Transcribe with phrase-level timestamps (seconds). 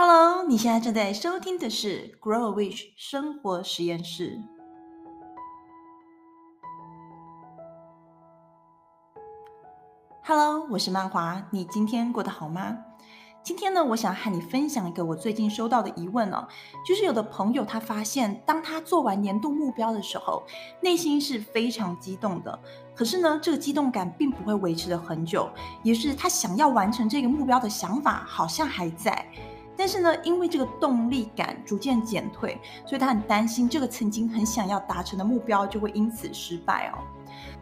[0.00, 4.40] Hello，你现在正在收听的是 Grow a Wish 生活实验室。
[10.22, 12.78] Hello，我是曼华，你今天过得好吗？
[13.42, 16.46] 今天呢，我想和你分享一个我最近收到的疑问哦，
[16.86, 20.44] 就是有的朋友他发现，当他做完年度目标的时候，
[20.80, 22.56] 内心是非常激动的，
[22.94, 25.50] 可是呢，这个激动感并不会维持的很久，
[25.82, 29.26] 也是他想要完成这个目标的想法好像还在。
[29.78, 36.98] 但是呢，因为这个动力感逐渐减退，所以他很担心这个曾经很想要达成的目标就会因此失败哦。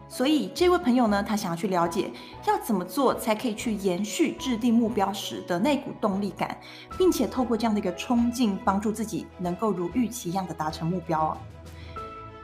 [0.08, 2.10] 所以这位朋友呢，他想要去了解
[2.46, 6.56] 要怎么做才可以去延续制定目标时的那股动力感，
[6.96, 11.36] 并且透过这样的一个冲劲，帮助自己能够如预期一样的达成目标哦。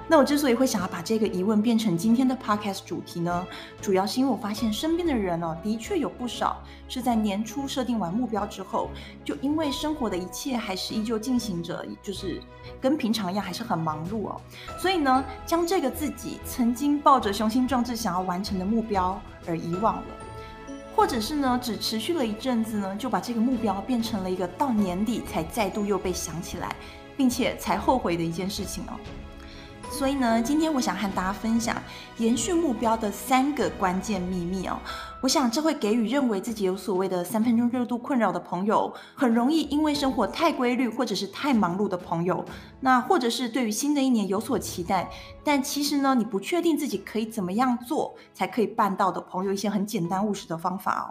[0.08, 3.46] 那我之所以会想要把这个疑问变成今天的 podcast 主题呢，
[3.80, 8.90] 主要是因为我发现身边的人哦，的确有不少是在年初设定完目标之后，
[9.24, 12.42] 就因为生活的一切还是依旧进行着，就是
[12.78, 14.40] 跟平常一样，还是很忙碌哦，
[14.78, 20.02] 所以呢，将这个自己曾经抱着雄心壮志想要完成的目标而遗忘了，
[20.94, 26.76] 或者是呢，只持续了一阵子呢，就把这个目标变成了一个到年底才再度又被想起来，
[27.16, 28.98] 并且才后悔的一件事情哦。
[29.92, 31.76] 所以呢，今天我想和大家分享
[32.16, 34.78] 延续目标的三个关键秘密哦。
[35.20, 42.42] 我想这会给予认为自己有所谓的三分钟热度困扰的朋友，很容易因为生活太规律或者是太忙碌的朋友，
[42.80, 45.08] 那或者是对于新的一年有所期待，
[45.44, 51.06] 但其实呢，你不确定自己可以怎么样做才可以办到的朋友，一些很简单务实的方法哦。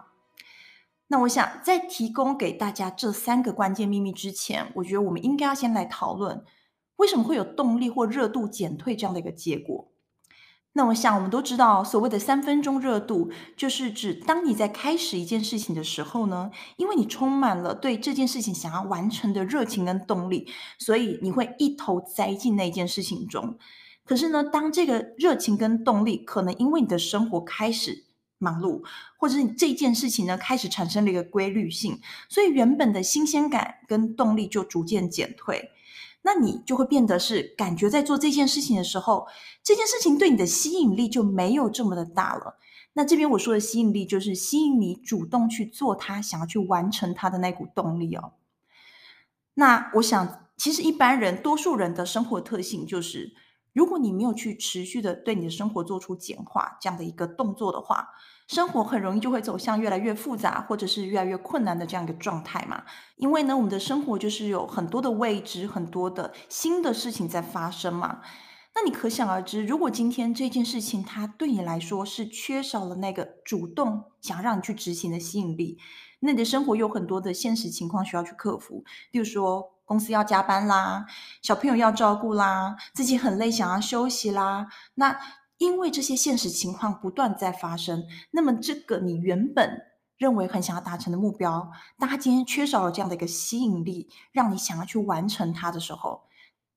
[1.08, 6.44] 那我想在提供给大家这三个关键秘密之前，我觉得我们应该要先来讨论。
[6.98, 9.92] 为什么会有动力或热度减退这样的一个结果？
[10.74, 20.48] 那我想我们都知道，所谓的三分钟热度，就是指当你在开始一件事情的时候呢，因为你充满了对这件事情想要完成的热情跟动力，
[20.80, 23.58] 所以你会一头栽进那件事情中。
[24.06, 28.06] 可是呢，当这个热情跟动力可能因为你的生活开始
[28.38, 28.82] 忙碌，
[29.18, 32.00] 或者是这件事情呢开始产生了一个规律性，
[32.30, 35.72] 所以原本的新鲜感跟动力就逐渐减退。
[36.24, 39.28] 那你就会变得是感觉在做这件事情的时候，
[39.64, 42.58] 这件事情对你的吸引力就没有这么的大了。
[42.94, 48.34] 那这边我说的吸引力，就是吸引你主动去做它，想要去完成它的那股动力哦。
[49.56, 53.34] 那我想，其实一般人，多数人的生活特性就是，
[53.74, 58.10] 如果你没有去持续的对你的生活做出简化这样的一个动作的话。
[58.52, 62.84] 生活很容易就会走向越来越复杂，或者是越来越困难的这样一个状态嘛。
[63.16, 68.20] 因为呢，我们的生活就是有很多的未知，很多的新的事情在发生嘛。
[68.76, 75.78] 那你可想而知，如果今天这件事情它对你来说是缺少了那个主动想让你去执行的吸引力，
[76.20, 81.06] 那你的生活有很多的现实情况需要去克服，比如说公司要加班啦，
[81.42, 85.18] 小朋友要照顾啦，自己很累想要休息啦，那。
[85.62, 89.80] 因为这些现实情况不断在发生，那么这个你原本
[90.18, 96.24] 认为很想要达成的目标，大家今天缺少了这样的一个吸引力，让你想要去完成它的时候，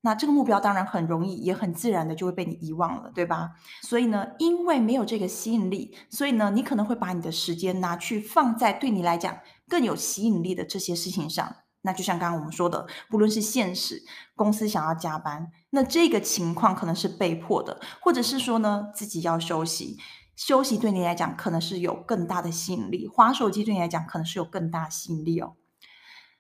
[0.03, 3.53] 那这个目标当然很容易，也很自然的就会被你遗忘了，对吧？
[3.81, 11.57] 所以呢，因为没有这个吸引力，所以呢，你可能会把你的时间拿去放在对你来讲更有吸引力的这些事情上。
[11.87, 14.03] 那就像刚刚我们说的，不论是现实，
[14.35, 19.99] 公司想要加班，那这个情况可能是被迫的，或者是说呢，自己要休息，
[20.35, 25.57] 休息对你来讲可能是有更大的吸引力，滑手机对你来讲可能是有更大吸引力哦。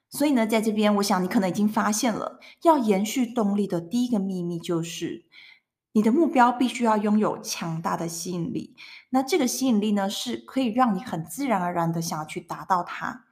[0.08, 5.26] 所以呢，在这边，我想你可能已经发现了，要延续动力的第一个秘密就是，
[5.92, 8.74] 你的目标必须要拥有强大的吸引力。
[9.10, 13.26] 那这个吸引力呢，是可以让你很自然而然的想要去达到它。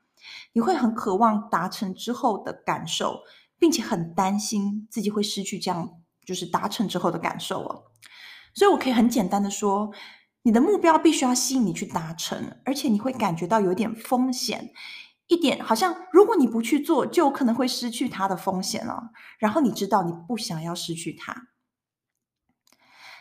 [0.52, 3.20] 你会很渴望达成之后的感受，
[3.58, 7.84] 并且很担心自己会失去这样就是达成之后的感受哦。
[8.54, 9.92] 所以我可以很简单的说，
[10.42, 14.72] 你的目标必须要吸引你去达成，而且你会感觉到有点风险，
[15.28, 19.10] 一点好像如果你不去做，就有可能会失去它的风险了。
[19.38, 21.48] 然后你知道你不想要失去它。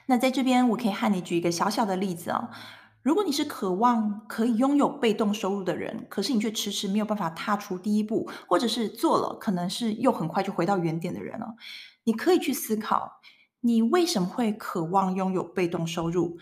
[0.07, 2.49] 那在这边我可以和你举一个小小的例子哦。
[3.03, 11.55] 如果你是渴望可以拥有被动收入的人，可是你却迟迟没有办法踏出第一步，或者是做了，可能是又很快就回到原点的人了，
[12.03, 13.13] 你可以去思考，
[13.61, 16.37] 你为什么会渴望拥有被动收入？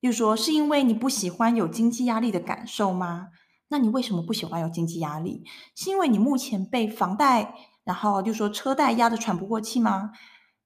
[0.00, 3.28] 例如说，是因为你不喜欢有经济压力的感受吗？
[3.68, 5.42] 那你为什么不喜欢有经济压力？
[5.74, 7.54] 是因为你目前被房贷，
[7.84, 10.12] 然后就说车贷压得喘不过气吗？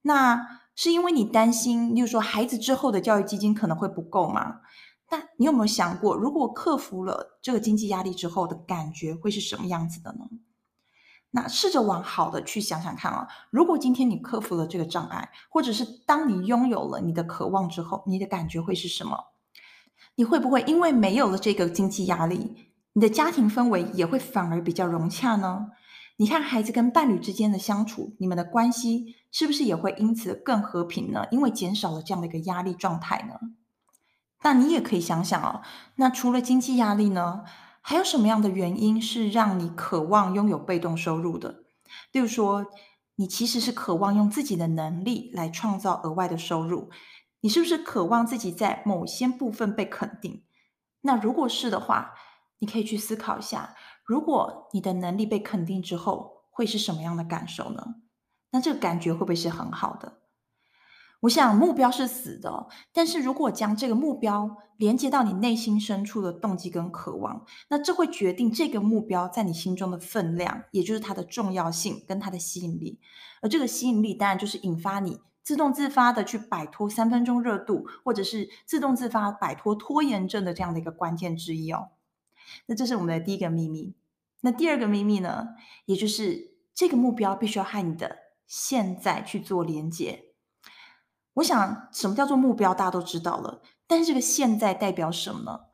[0.03, 4.63] 那是因为你担心，例如说孩子之后的教育基金可能会不够吗？
[5.09, 10.29] 但你有没有想过，如果克服了这个经济压力之后的感觉会是什么样子的呢？
[11.31, 19.27] 那试着往好的去想想看啊，如果今天你克服了这个障碍，或者是当你拥有了你的渴望之后，你的感觉会是什么？
[20.15, 25.69] 你会不会因为没有了这个经济压力，你的家庭氛围也会反而比较融洽呢？
[26.17, 31.27] 你看孩子跟伴侣之间的相处，你们的关系是不是也会因此更和平呢？
[31.31, 33.35] 因为减少了这样的一个压力状态呢？
[34.43, 35.63] 那你也可以想想哦，
[35.97, 37.45] 那除了经济压力呢，
[37.81, 41.65] 还有什么样的原因是让你渴望拥有被动收入的？
[42.13, 42.67] 例如说，
[43.17, 46.91] 你其实是渴望用自己的能力来创造额外的收入，
[47.41, 50.45] 你是不是渴望自己在某些部分被肯定？
[51.01, 52.15] 那如果是的话，
[52.59, 53.75] 你可以去思考一下。
[54.05, 57.97] 如果你的能力被肯定之后，会是什么样的感受呢？
[58.51, 60.21] 那这个感觉会不会是很好的？
[61.21, 73.01] 我想目标是死的，但是如果将这个目标连接到你内心深处的动机跟渴望，那这会决定这个目标在你心中的分量，也就是它的重要性跟它的吸引力。
[73.43, 81.89] 而这个吸引力当然就是引发你自动自发的去摆脱三分钟热度，或者是自动自发摆脱拖延症的这样的一个关键之一哦。
[82.67, 83.95] 那这是我们的第一个秘密。
[84.43, 85.49] 那第二个秘密呢，
[85.87, 90.27] 也就是这个目标必须要和你的现在去做连接。
[91.39, 93.63] 我想，什么叫做目标，大家都知道了。
[93.87, 95.67] 但是这个现在代表什么？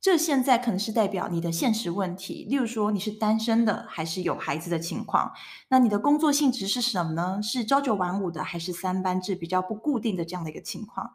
[0.00, 5.32] 这现在可能是代表你的现实问题，例如说你是单身的，还是有孩子的情况。
[5.70, 7.40] 那你的工作性质是什么呢？
[7.42, 11.10] 是朝九晚五的，还是三班制比较不固定的这样的一个情况？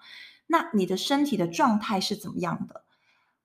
[0.47, 2.83] 那你的身体的状态是怎么样的？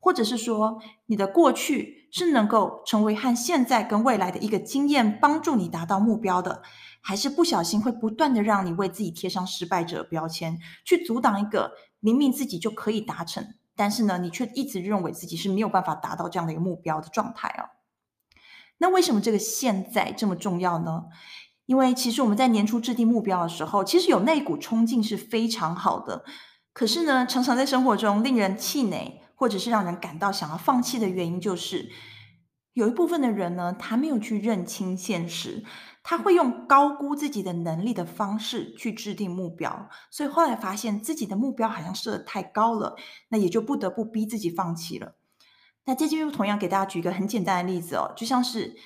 [0.01, 6.63] 或者是说，你的过去是能够成为和现在跟未来的一个经验，帮助你达到目标的，
[7.01, 17.71] 还是不小心会不断的让你为自己贴上失败者标签，去阻挡一个明明自己就可以达成，但是呢，你却一直认为自己是没有办法达到这样的一个目标的状态啊？
[18.79, 21.07] 那为什么这个现在这么重要呢？
[21.67, 26.25] 因为其实我们在年初制定目标的时候，其实有那一股冲劲是非常好的，
[26.73, 29.21] 可是呢，常常在生活中令人气馁。
[29.39, 31.89] 或者是让人感到想要放弃的原因，就是
[32.73, 35.65] 有一部分的人呢，他没有去认清现实，
[36.03, 42.97] 他会用高估自己的能力的方式去制定目标，所以后来发现自己的目标好像设得太高了，
[43.29, 45.15] 那也就不得不逼自己放弃了。
[45.85, 48.77] 那这就同样给大家举一个很简单的例子哦，就像是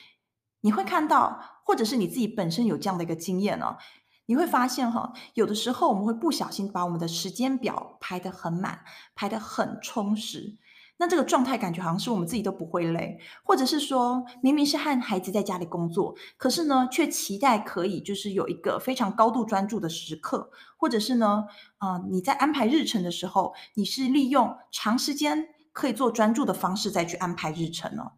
[0.61, 3.79] 你会看到，或者是你自己本身有这样的一个经验哦。
[4.27, 8.81] 你会发现哈，有的时候我们会不小心把我们的时间表排得很满，
[9.15, 10.59] 排得很充实。
[10.99, 21.47] 那这个状态感觉好像是我们自己都不会累，或者是说明明是和孩子在家里工作，可是呢，却期待可以就是有一个非常高度专注的时刻，或者是呢，
[21.79, 28.13] 啊、你在安排日程的时候，你是利用长时间可以做专注的方式再去安排日程呢？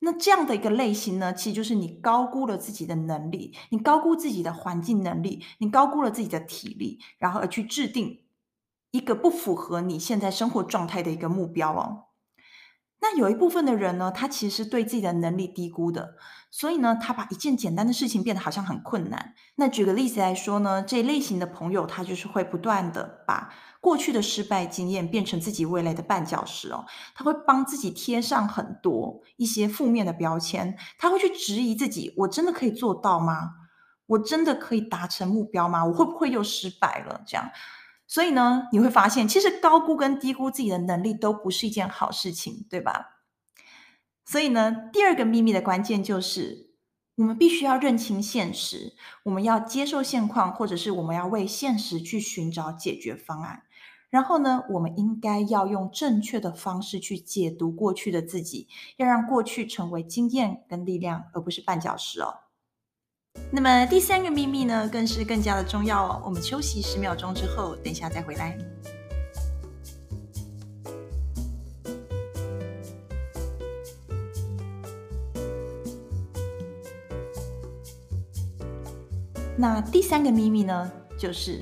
[0.00, 8.24] 那这样的一个类型呢，其实就是你高估了自己的能力，你高估自己的环境能力，你高估了自己的体力，然后而去制定
[8.90, 12.04] 一个不符合你现在生活状态的一个目标哦。
[13.00, 16.16] 那有一部分的人呢，他其实是对自己的能力低估的，
[16.50, 19.34] 所以呢，他把一件简单的事情变得好像很困难。
[19.54, 23.54] 那举个例子来说呢，这一类型的朋友，他就是会不断的把
[23.88, 33.54] 过去的失败经验变成自己未来的绊脚石哦，他会帮自己贴上很多一些负面的标签，他会去质疑自己：我真的可以做到吗？
[34.08, 35.86] 我真的可以达成目标吗？
[35.86, 37.22] 我会不会又失败了？
[37.26, 37.50] 这样，
[38.06, 43.22] 所以呢，你会发现，其实高估跟低估自己的能力都不是一件好事情，对吧？
[44.26, 46.72] 所以呢，第二个秘密的关键就是，
[47.16, 53.62] 我们必须要认清现实，我们要接受现况，或者是我们要为现实去寻找解决方案。
[54.10, 62.34] 然后呢，我们应该要用正确的方式去解读过去的自己，要让过去成为经验跟力量，而不是绊脚石哦。
[63.50, 66.22] 那么第三个秘密呢，更是更加的重要哦。
[66.24, 68.58] 我们休息十秒钟之后，等一下再回来。
[79.54, 81.60] 那第三个秘密呢，就是。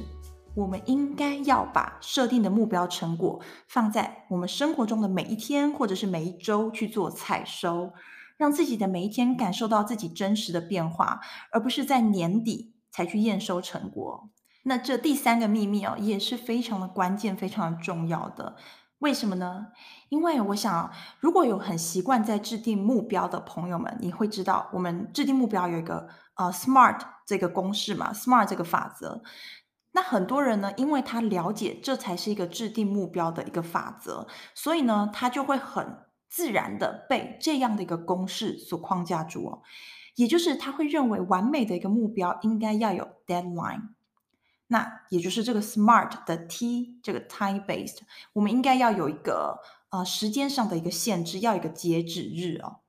[0.56, 7.92] 我们应该要把设定的目标成果放在我们生活中的每一天，或者是每一周去做采收，
[8.38, 11.20] 让自己的每一天感受到自己真实的变化，
[11.52, 14.30] 而不是在年底才去验收成果。
[14.62, 18.56] 那这第三个秘密哦，也是非常的关键、非常的重要的。
[19.00, 19.66] 为什么呢？
[20.08, 29.22] 因为我想，如果有很习惯在制定目标的朋友们，你会知道，我们制定目标有一个呃 SMART 这个公式嘛，SMART 这个法则。
[29.96, 39.62] 那很多人呢，因为他了解这才是一个制定目标的一个法则，所以呢，他就会很自然的被这样的一个公式所框架住哦。
[40.16, 43.94] 也就是他会认为完美的一个目标应该要有 deadline。
[44.66, 48.00] 那也就是这个 SMART 的 T，这个 time based，
[48.34, 52.80] 我们应该要有一个呃时间上的一个限制，要一个截止日哦。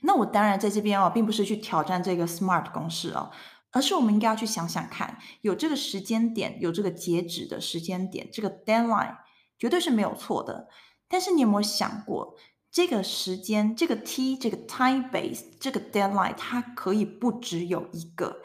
[0.00, 3.30] 那我当然在这边哦，并不是去挑战这个 SMART 公式哦，
[3.74, 9.16] 而是我们应该要去想想看，有这个时间点，有这个截止的时间点，这个 deadline
[9.58, 10.68] 绝对是没有错的。
[11.08, 12.36] 但是你有没有想过，
[12.70, 18.36] 这个时间，这个 T，这个 time based，这个 deadline，它可以不只有一个？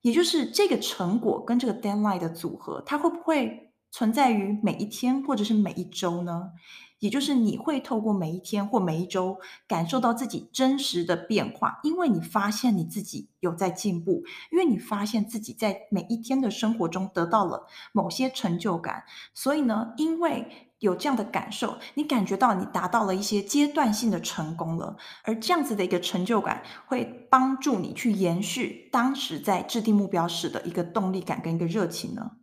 [0.00, 6.50] 也就是这个成果跟这个 deadline 的组合，它会不会存在于每一天或者是每一周呢？
[6.98, 32.37] 也就是你会透过每一天或每一周感受到自己真实的变化，因为你发现你自己有在进步，因为你发现自己在每一天的生活中得到了某些成就感，所以呢，因为有这样的感受，你感觉到你达到了一些阶段性的成功了，而这样子的一个成就感会帮助你去延续当时在制定目标时的一个动力感跟一个热情呢。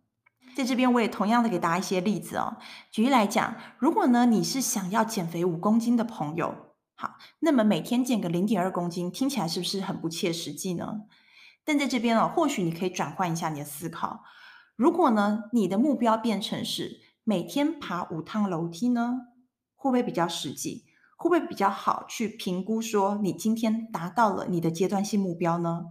[0.56, 2.56] 在这边我也同样的给大家一些例子哦。
[2.90, 6.54] 举例来讲，如果呢你是想要减肥五公斤的朋友，
[6.94, 11.02] 好，那么每天减个零点二公斤，听起来是不是很不切实际呢？
[11.62, 14.22] 但在这边哦，或许你可以转换一下你的思考，
[14.76, 19.26] 如果呢你的目标变成是每天爬五趟楼梯呢，
[19.74, 20.86] 会不会比较实际？
[21.18, 25.84] 会不会比较好去评估说你今天达到了你的阶段性目标呢？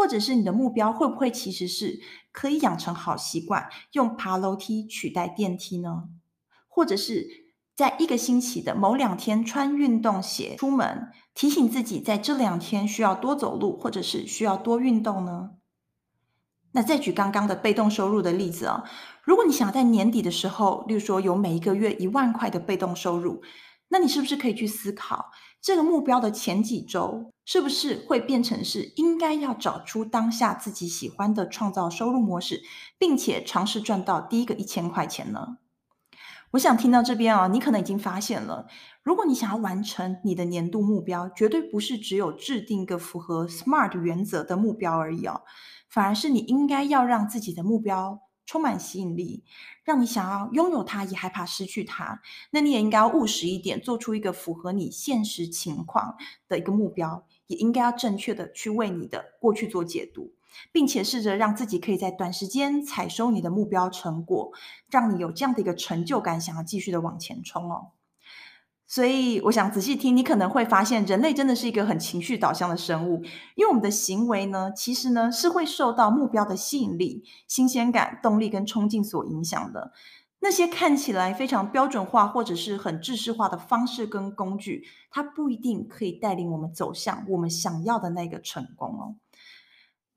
[0.00, 2.00] 或者是你的目标会不会其实是
[2.32, 6.04] 可以养成好习惯，用爬楼梯取代电梯呢？
[6.68, 7.28] 或者是
[7.76, 15.50] 在一个星期的某两天穿运动鞋出门，提醒自己在这两天需要多走路，或者是需要多运动呢？
[16.72, 18.84] 那再举刚刚的被动收入的例子啊，
[19.22, 23.42] 如果你想在年底的时候，例如说有每一个月一万块的被动收入，
[23.90, 25.30] 那你是不是可以去思考
[25.60, 32.62] 这个目标的前几周，是不是会变成是应该要找出当下自己喜欢的创造收入模式，
[32.96, 35.58] 并且尝试赚到第一个一千块钱呢？
[36.52, 38.66] 我想听到这边啊，你可能已经发现了，
[39.02, 45.42] 如果你想要完成你的年度目标，绝对不是只有制定一个符合 SMART 原则的目标而已哦。
[45.88, 49.44] 反而是你应该要让自己的目标充满吸引力，
[49.84, 52.20] 让你想要拥有它，也害怕失去它。
[52.50, 56.16] 那你也应该要务实一点，做出一个符合你现实情况
[56.48, 60.32] 的一个目标，也应该要正确的去为你的过去做解读，
[60.72, 64.50] 并且试着让自己可以在短时间采收你的目标成果，
[64.90, 67.92] 让你有这样的一个成就感，想要继续的往前冲哦。
[68.92, 73.22] 所以，我想仔细听，你可能会发现，人类真的是一个很情绪导向的生物。
[73.54, 79.92] 因为我们的行为呢，其实呢是会受到目标的吸引力、新鲜感、动力跟冲劲所影响的。
[80.40, 89.14] 那些看起来非常标准化或者是很制式化的方式跟工具，它不一定可以带领我们走向我们想要的那个成功哦。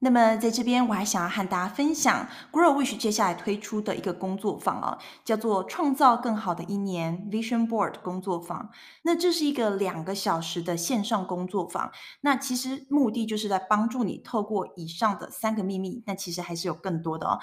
[0.04, 8.70] 那么在这边，我还想要和大家分享 Grow Wish 接下来推出的一个工作坊啊，叫做“创造更好的一年 Vision Board 工作坊”。
[9.04, 11.90] 那这是一个两个小时的线上工作坊。
[12.20, 17.40] 那其实目的就是在帮助你透过以上的三个秘密，那其实还是有更多的哦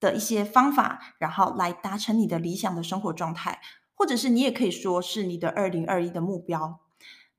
[0.00, 3.60] 的一些方法，然后来达成你的理想的生活状态，
[3.94, 6.80] 或者是你也可以说是你的二零二一的目标。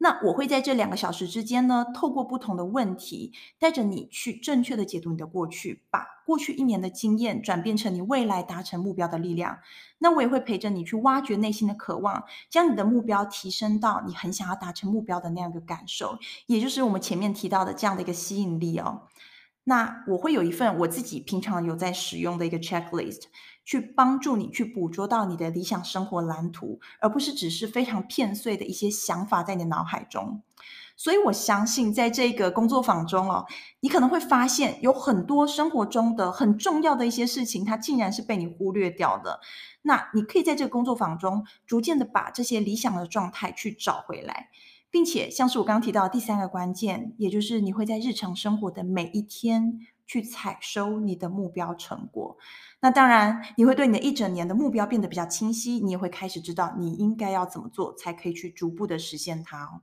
[0.03, 9.59] 那我会在这两个小时之间呢，透过不同的问题，带着你去正确的解读你的过去，把过去一年的经验转变成你未来达成目标的力量。
[9.99, 16.17] 那我也会陪着你去挖掘内心的渴望，将你的目标提升到你很想要达成目标的那样一个感受，
[16.47, 19.03] 也就是我们前面提到的这样的一个吸引力哦。
[19.65, 23.25] 那我会有一份我自己平常有在使用的一个 checklist。
[23.63, 30.41] 去帮助你去捕捉到你的理想生活蓝图，而不是只是非常片碎的一些想法在你的脑海中。
[30.97, 33.47] 所以我相信，在这个工作坊中哦，
[33.79, 39.39] 你可能会发现有很多生活中的很重要的一些事情，它竟然是被你忽略掉的。
[39.81, 44.49] 那你可以在这个工作坊中，逐渐的把这些理想的状态去找回来，
[44.91, 49.79] 并且像是我刚刚提到的第三个关键，也就是你会在日常生活的每一天
[50.11, 52.35] 去采收你的目标成果。
[52.81, 59.81] 那当然，你会对你的一整年的目标变得比较清晰，你也会开始知道你应该要怎么做，才可以去逐步的实现它哦。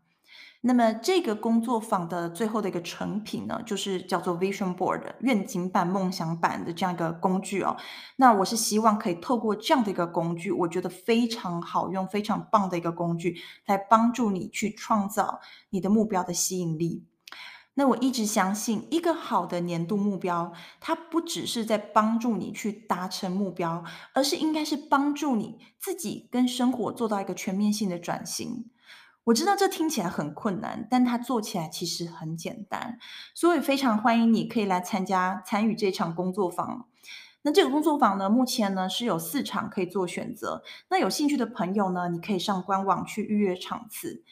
[0.61, 7.75] 那么这个工作坊的最后的一个成品呢，就是叫做 Vision Board 愿景版、梦想版的这样一个工具哦。
[8.17, 17.07] 那我是希望可以透过这样的一个工具，我觉得非常好用、非常棒的一个工具，来帮助你去创造你的目标的吸引力。
[17.79, 28.69] 那我一直相信，一个好的年度目标，它不只是在帮助你去达成目标，而是应该是帮助你自己跟生活做到一个全面性的转型。
[29.23, 32.99] 我知道这听起来很困难，但它做起来其实很简单，
[33.33, 36.88] 所以非常欢迎你可以来参加参与这场工作坊。
[37.43, 40.63] 那这个工作坊呢，目前呢是有四场可以做选择。
[40.91, 44.23] 那有兴趣的朋友呢，你可以上官网去预约场次。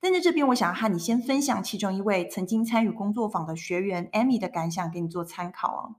[0.00, 5.96] 但在这边，我想和你先分享其中一位曾经参与工作坊的学员 Amy 的感想，给你做参考哦。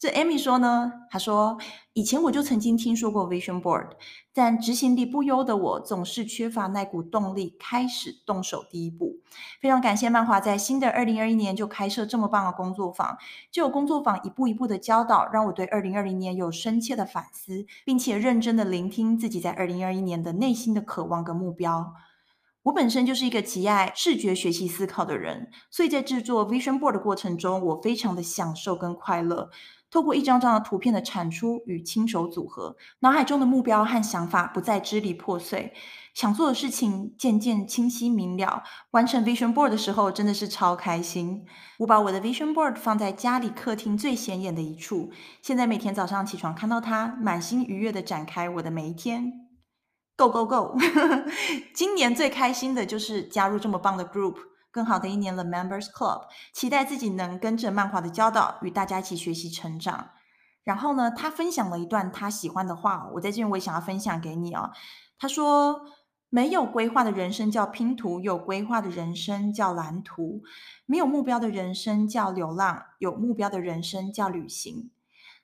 [0.00, 1.58] 这 Amy 说呢，她说
[1.92, 3.90] 以前我就曾经听说过 Vision Board，
[4.32, 9.20] 但执行力不优的我总是缺乏那股动力，开始动手第一步。
[9.60, 13.18] 非常感谢漫华在新的二零二一年就开设这么棒的工作坊，
[13.50, 21.92] 就有工作坊一步一步的教导，让我对二零二零年有深切的反思，并且认真的聆听自己在二零二一年的内心的渴望跟目标。
[22.62, 29.50] 我本身就是一个极爱视觉学习思考的人，所以在制作 Vision Board 的过程中，我非常的享受跟快乐。
[29.90, 35.74] 透过一张张的图片的产出与亲手组合，脑海中的目标和想法不再支离破碎，
[36.14, 38.62] 想做的事情渐渐清晰明了。
[38.92, 41.44] 完成 Vision Board 的时候，真的是超开心。
[41.78, 45.10] 我把我的 Vision Board 放在家里客厅最显眼的一处，
[45.42, 49.32] 现在每天早上起床看到它，满心愉悦地展开我的每一天。
[50.16, 50.76] Go Go Go！
[51.74, 54.36] 今年最开心的就是加入这么棒的 group。
[54.70, 60.10] 更好的一年了，Members Club，期待自己能跟着漫画的教导，与大家一起学习成长。
[60.62, 64.70] 然后呢，他分享了一段他喜欢的话，我在这边我也想要分享给你哦。
[65.18, 65.86] 他说
[66.30, 70.42] ：“没有规划的人生叫拼图，有规划的人生叫蓝图。
[70.86, 74.90] 没有目标的人生叫流浪，有目标的人生叫旅行。”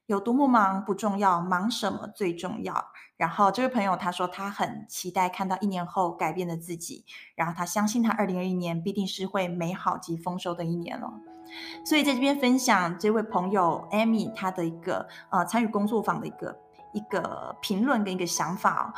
[0.07, 2.87] 有多么忙不重要，忙什么最重要。
[3.17, 11.11] 然后这位朋友他说他很期待看到一年后改变的自己，然后他相信他二零二一年必定是会美好及丰收的一年了。
[11.85, 16.59] 所以在这边分享这位朋友 Amy 他的一个呃参与工作坊的一个
[16.93, 18.95] 一个评论跟一个想法哦。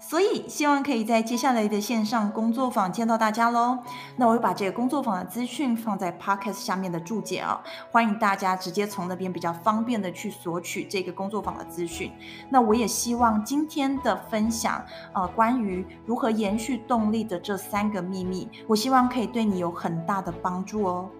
[0.00, 3.78] 所以，希望可以在接下来的线上工作坊见到大家喽。
[4.16, 12.10] 那我会把这个工作坊的资讯放在 Podcast 下面的注解啊，欢迎大家直接从那边比较方便的去索取这个工作坊的资讯。
[12.48, 21.10] 那我也希望今天的分享，呃，关于如何延续动力的这三个秘密，我希望可以对你有很大的帮助哦。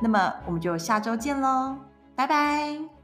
[0.00, 1.76] 那么，我们就下周见喽，
[2.14, 2.97] 拜拜。